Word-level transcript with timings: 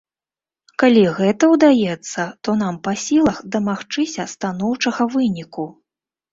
Калі 0.83 1.03
гэта 1.19 1.49
ўдаецца, 1.51 2.21
то 2.47 2.57
нам 2.63 2.81
па 2.89 2.95
сілах 3.05 3.37
дамагчыся 3.55 4.29
станоўчага 4.35 5.11
выніку. 5.17 5.71